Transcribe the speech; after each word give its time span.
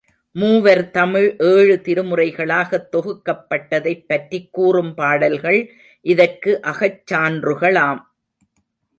மூவர் 0.35 0.91
தமிழ் 0.91 1.35
ஏழு 1.39 1.81
திருமுறைகளாகத் 1.83 2.87
தொகுக்கப் 2.91 3.43
பட்டதைப் 3.49 4.07
பற்றிக் 4.07 4.47
கூறும் 4.51 4.93
பாடல்கள் 4.93 5.59
இதற்கு 6.05 6.59
அகச்சான்றுகளாம். 6.63 8.01